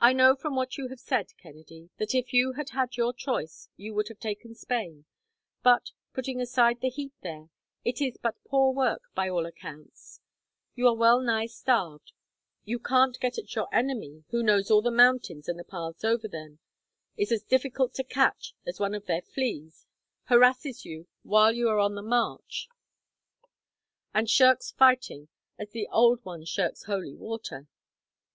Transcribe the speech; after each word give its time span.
"I 0.00 0.14
know 0.14 0.34
from 0.34 0.56
what 0.56 0.78
you 0.78 0.88
have 0.88 1.00
said, 1.00 1.36
Kennedy, 1.36 1.90
that 1.98 2.14
if 2.14 2.32
you 2.32 2.54
had 2.54 2.70
had 2.70 2.96
your 2.96 3.12
choice 3.12 3.68
you 3.76 3.92
would 3.92 4.08
have 4.08 4.18
taken 4.18 4.54
Spain, 4.54 5.04
but, 5.62 5.92
putting 6.14 6.40
aside 6.40 6.80
the 6.80 6.88
heat 6.88 7.12
there, 7.20 7.50
it 7.84 8.00
is 8.00 8.16
but 8.16 8.42
poor 8.44 8.72
work, 8.72 9.02
by 9.14 9.28
all 9.28 9.44
accounts. 9.44 10.22
You 10.74 10.88
are 10.88 10.96
well 10.96 11.20
nigh 11.20 11.44
starved, 11.44 12.12
you 12.64 12.78
can't 12.78 13.20
get 13.20 13.36
at 13.36 13.54
your 13.54 13.68
enemy, 13.70 14.24
who 14.30 14.42
knows 14.42 14.70
all 14.70 14.80
the 14.80 14.90
mountains 14.90 15.46
and 15.46 15.58
the 15.58 15.62
paths 15.62 16.04
over 16.04 16.26
them, 16.26 16.58
is 17.18 17.30
as 17.30 17.42
difficult 17.42 17.92
to 17.96 18.04
catch 18.04 18.54
as 18.66 18.80
one 18.80 18.94
of 18.94 19.04
their 19.04 19.20
fleas, 19.20 19.84
harasses 20.28 20.86
you 20.86 21.06
while 21.22 21.52
you 21.52 21.68
are 21.68 21.80
on 21.80 21.96
the 21.96 22.02
march, 22.02 22.66
and 24.14 24.30
shirks 24.30 24.70
fighting 24.70 25.28
as 25.58 25.70
the 25.72 25.86
old 25.92 26.24
one 26.24 26.46
shirks 26.46 26.84
holy 26.84 27.12
water. 27.14 27.68